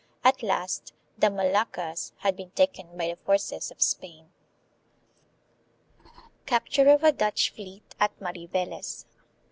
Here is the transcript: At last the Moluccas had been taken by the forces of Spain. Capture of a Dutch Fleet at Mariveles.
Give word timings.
At 0.23 0.41
last 0.41 0.93
the 1.15 1.29
Moluccas 1.29 2.11
had 2.21 2.35
been 2.35 2.49
taken 2.49 2.97
by 2.97 3.09
the 3.09 3.17
forces 3.17 3.69
of 3.69 3.83
Spain. 3.83 4.33
Capture 6.47 6.89
of 6.89 7.03
a 7.03 7.11
Dutch 7.11 7.51
Fleet 7.51 7.93
at 7.99 8.19
Mariveles. 8.19 9.05